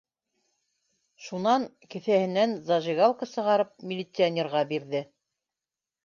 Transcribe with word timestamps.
Шунан 1.25 1.65
кеҫәһе- 1.91 2.37
и 2.45 2.45
ш 2.53 2.55
зажигалка 2.69 3.27
сығарып 3.33 3.75
милиционерға 3.91 4.63
бирҙе 4.73 5.03